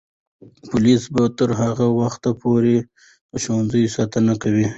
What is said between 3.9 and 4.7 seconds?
ساتنه کوي.